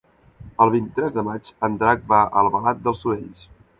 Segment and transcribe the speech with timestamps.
[0.65, 3.45] El vint-i-tres de maig en Drac va a Albalat dels Sorells.